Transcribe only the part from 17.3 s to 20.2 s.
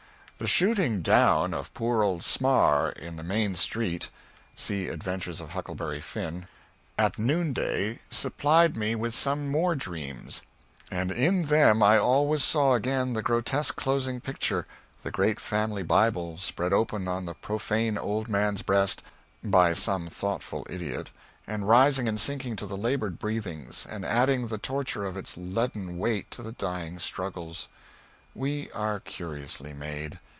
profane old man's breast by some